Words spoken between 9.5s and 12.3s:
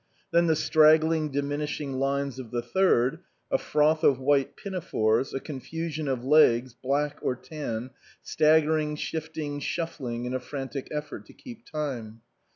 shuffling in a frantic effort to keep time.